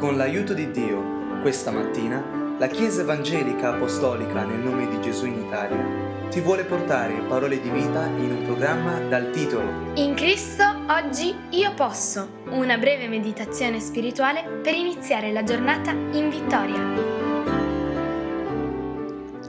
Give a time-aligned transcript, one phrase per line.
[0.00, 5.42] Con l'aiuto di Dio, questa mattina, la Chiesa Evangelica Apostolica nel nome di Gesù in
[5.44, 11.34] Italia ti vuole portare parole di vita in un programma dal titolo In Cristo oggi
[11.50, 16.82] io posso, una breve meditazione spirituale per iniziare la giornata in vittoria.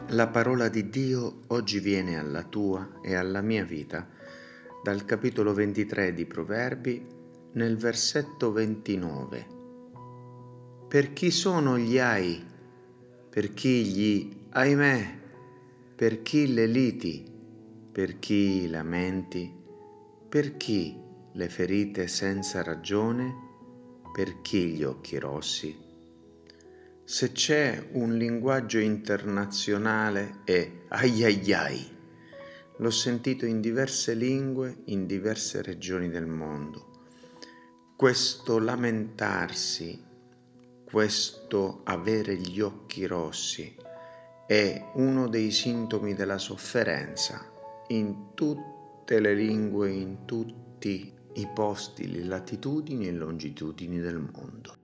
[0.08, 4.06] La parola di Dio oggi viene alla tua e alla mia vita
[4.84, 7.08] dal capitolo 23 di Proverbi
[7.54, 9.60] nel versetto 29
[10.92, 12.46] per chi sono gli ai?
[13.30, 15.20] Per chi gli ahimè?
[15.96, 17.26] Per chi le liti?
[17.90, 19.50] Per chi i lamenti?
[20.28, 20.94] Per chi
[21.32, 23.34] le ferite senza ragione?
[24.12, 25.74] Per chi gli occhi rossi?
[27.06, 31.98] Se c'è un linguaggio internazionale è ai ai ai.
[32.80, 36.90] L'ho sentito in diverse lingue, in diverse regioni del mondo.
[37.96, 40.10] Questo lamentarsi
[40.92, 43.74] questo avere gli occhi rossi
[44.46, 47.50] è uno dei sintomi della sofferenza
[47.88, 54.76] in tutte le lingue, in tutti i posti, le latitudini e longitudini del mondo.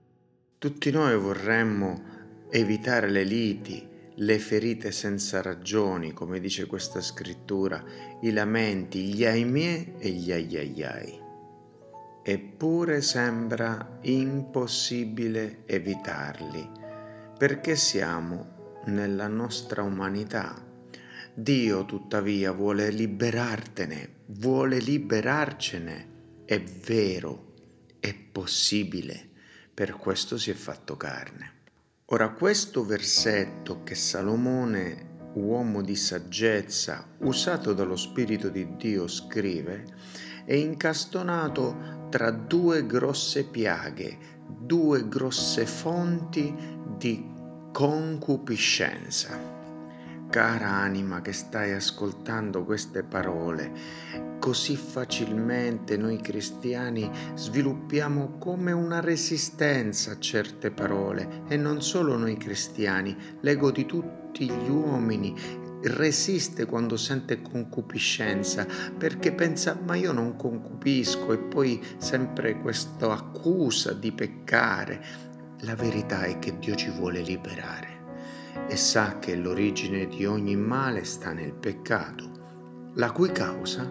[0.56, 2.02] Tutti noi vorremmo
[2.48, 7.84] evitare le liti, le ferite senza ragioni, come dice questa scrittura,
[8.22, 11.26] i lamenti, gli ahimè e gli aiaiai
[12.30, 16.70] eppure sembra impossibile evitarli,
[17.38, 20.62] perché siamo nella nostra umanità.
[21.32, 26.06] Dio tuttavia vuole liberartene, vuole liberarcene.
[26.44, 27.54] È vero,
[27.98, 29.26] è possibile,
[29.72, 31.52] per questo si è fatto carne.
[32.10, 39.84] Ora questo versetto che Salomone, uomo di saggezza, usato dallo Spirito di Dio, scrive,
[40.44, 46.54] è incastonato tra due grosse piaghe, due grosse fonti
[46.96, 47.24] di
[47.72, 49.56] concupiscenza.
[50.30, 53.72] Cara anima che stai ascoltando queste parole,
[54.38, 62.36] così facilmente noi cristiani sviluppiamo come una resistenza a certe parole e non solo noi
[62.36, 65.34] cristiani, l'ego di tutti gli uomini
[65.82, 68.66] resiste quando sente concupiscenza
[68.96, 75.04] perché pensa ma io non concupisco e poi sempre questa accusa di peccare.
[75.60, 77.96] La verità è che Dio ci vuole liberare
[78.68, 83.86] e sa che l'origine di ogni male sta nel peccato, la cui causa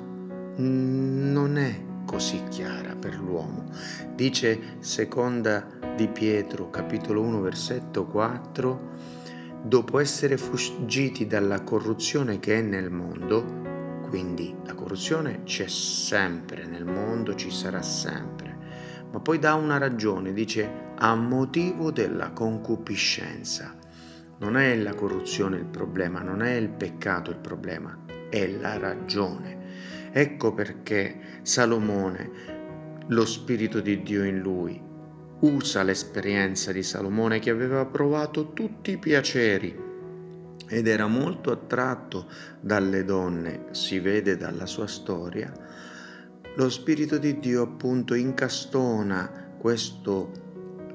[0.58, 3.66] non è così chiara per l'uomo.
[4.16, 5.66] Dice seconda
[5.96, 9.17] di Pietro capitolo 1 versetto 4
[9.64, 13.66] dopo essere fuggiti dalla corruzione che è nel mondo,
[14.10, 18.58] quindi la corruzione c'è sempre nel mondo, ci sarà sempre,
[19.12, 23.76] ma poi dà una ragione, dice a motivo della concupiscenza.
[24.40, 27.98] Non è la corruzione il problema, non è il peccato il problema,
[28.30, 29.56] è la ragione.
[30.12, 32.32] Ecco perché Salomone,
[33.08, 34.82] lo Spirito di Dio in lui,
[35.40, 39.86] usa l'esperienza di Salomone che aveva provato tutti i piaceri
[40.70, 42.28] ed era molto attratto
[42.60, 45.52] dalle donne, si vede dalla sua storia,
[46.56, 50.32] lo Spirito di Dio appunto incastona questo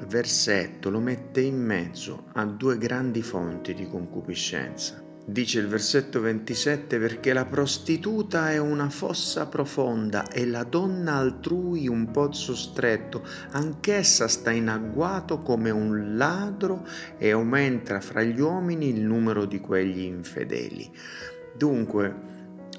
[0.07, 5.12] versetto, lo mette in mezzo a due grandi fonti di concupiscenza.
[5.25, 11.87] Dice il versetto 27 perché la prostituta è una fossa profonda e la donna altrui
[11.87, 16.85] un pozzo stretto, anch'essa sta in agguato come un ladro
[17.19, 20.91] e aumenta fra gli uomini il numero di quegli infedeli.
[21.57, 22.13] Dunque,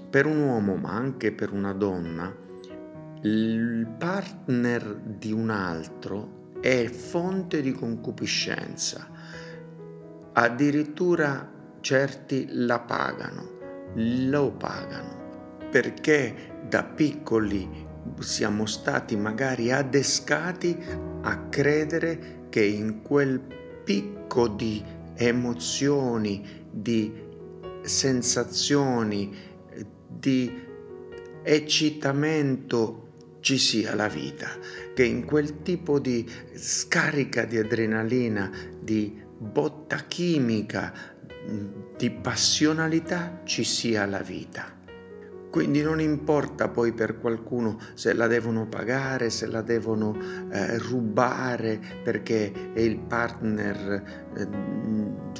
[0.09, 2.35] per un uomo ma anche per una donna,
[3.21, 9.07] il partner di un altro è fonte di concupiscenza.
[10.33, 11.52] Addirittura
[11.83, 13.49] certi la pagano,
[13.95, 17.85] lo pagano, perché da piccoli
[18.19, 20.77] siamo stati magari adescati
[21.21, 23.41] a credere che in quel
[23.83, 24.81] picco di
[25.15, 27.13] emozioni, di
[27.81, 29.35] sensazioni,
[30.07, 30.61] di
[31.43, 33.09] eccitamento
[33.41, 34.47] ci sia la vita,
[34.93, 41.12] che in quel tipo di scarica di adrenalina, di botta chimica,
[41.97, 44.81] di passionalità ci sia la vita.
[45.53, 50.17] Quindi non importa poi per qualcuno se la devono pagare, se la devono
[50.49, 54.03] eh, rubare perché è il partner
[54.35, 54.47] eh,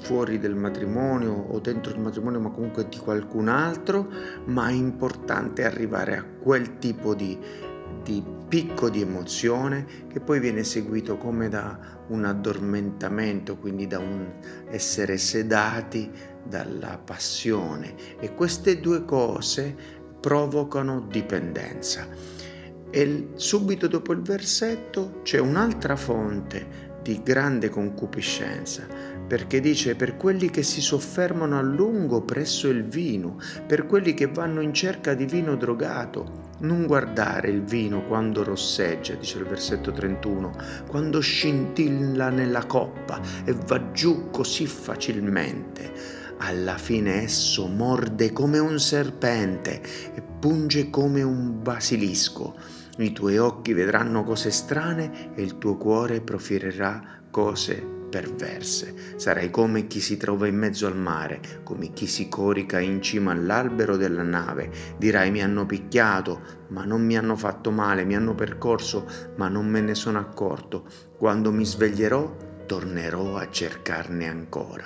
[0.03, 4.07] fuori del matrimonio o dentro il matrimonio ma comunque di qualcun altro,
[4.45, 7.35] ma è importante arrivare a quel tipo di,
[8.03, 8.23] di
[8.53, 11.75] picco di emozione che poi viene seguito come da
[12.09, 14.31] un addormentamento, quindi da un
[14.69, 16.11] essere sedati
[16.47, 19.75] dalla passione e queste due cose
[20.19, 22.07] provocano dipendenza.
[22.91, 28.87] E subito dopo il versetto c'è un'altra fonte di grande concupiscenza,
[29.27, 34.27] perché dice per quelli che si soffermano a lungo presso il vino, per quelli che
[34.27, 39.91] vanno in cerca di vino drogato, non guardare il vino quando rosseggia, dice il versetto
[39.91, 40.55] 31,
[40.87, 46.21] quando scintilla nella coppa e va giù così facilmente.
[46.37, 49.81] Alla fine esso morde come un serpente
[50.13, 52.81] e punge come un basilisco.
[52.95, 59.15] I tuoi occhi vedranno cose strane e il tuo cuore profiererà cose perverse.
[59.15, 63.31] Sarai come chi si trova in mezzo al mare, come chi si corica in cima
[63.31, 64.69] all'albero della nave.
[64.99, 69.07] Dirai mi hanno picchiato, ma non mi hanno fatto male, mi hanno percorso,
[69.37, 70.85] ma non me ne sono accorto.
[71.17, 72.35] Quando mi sveglierò,
[72.67, 74.85] tornerò a cercarne ancora.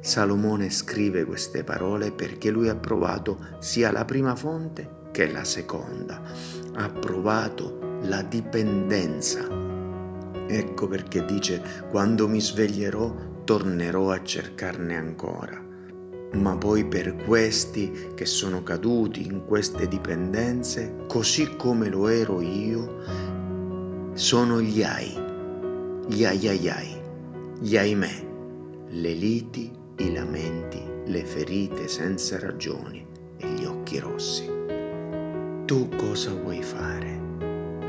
[0.00, 6.22] Salomone scrive queste parole perché lui ha provato sia la prima fonte che la seconda.
[6.74, 9.66] Ha provato la dipendenza
[10.50, 11.60] Ecco perché dice,
[11.90, 13.12] quando mi sveglierò
[13.44, 15.62] tornerò a cercarne ancora.
[16.34, 23.02] Ma poi per questi che sono caduti in queste dipendenze, così come lo ero io,
[24.14, 25.14] sono gli ai,
[26.06, 26.96] gli ai
[27.60, 28.26] gli ahimè,
[28.90, 33.04] le liti, i lamenti, le ferite senza ragioni
[33.36, 34.57] e gli occhi rossi.
[35.68, 37.20] Tu cosa vuoi fare?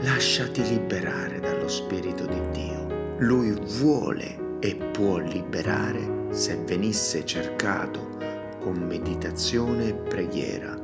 [0.01, 3.15] Lasciati liberare dallo Spirito di Dio.
[3.19, 8.17] Lui vuole e può liberare se venisse cercato
[8.59, 10.77] con meditazione e preghiera.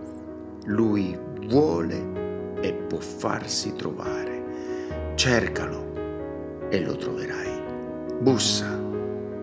[0.68, 2.02] Lui vuole
[2.62, 5.12] e può farsi trovare.
[5.16, 7.62] Cercalo e lo troverai.
[8.22, 8.74] Bussa,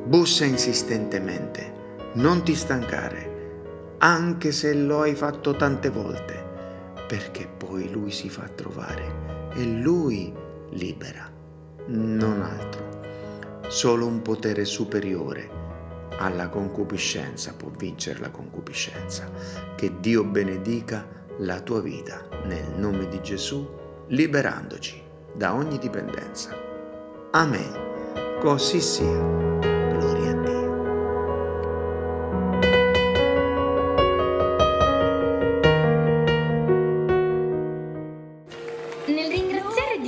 [0.06, 1.70] bussa insistentemente.
[2.14, 6.41] Non ti stancare, anche se lo hai fatto tante volte,
[7.12, 10.32] perché poi lui si fa trovare e lui
[10.70, 11.30] libera,
[11.88, 13.60] non altro.
[13.68, 15.50] Solo un potere superiore
[16.16, 19.30] alla concupiscenza può vincere la concupiscenza.
[19.76, 21.06] Che Dio benedica
[21.40, 23.68] la tua vita nel nome di Gesù,
[24.06, 25.02] liberandoci
[25.34, 26.56] da ogni dipendenza.
[27.32, 28.38] Amen.
[28.40, 29.51] Così sia.